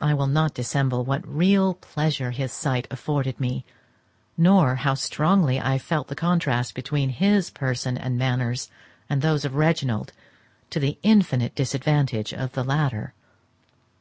[0.00, 3.64] I will not dissemble what real pleasure his sight afforded me,
[4.36, 8.70] nor how strongly I felt the contrast between his person and manners
[9.08, 10.12] and those of Reginald,
[10.70, 13.14] to the infinite disadvantage of the latter.